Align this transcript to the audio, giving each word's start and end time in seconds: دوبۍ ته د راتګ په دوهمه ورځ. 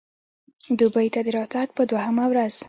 دوبۍ 0.79 1.07
ته 1.13 1.19
د 1.25 1.27
راتګ 1.37 1.67
په 1.77 1.83
دوهمه 1.89 2.25
ورځ. 2.31 2.55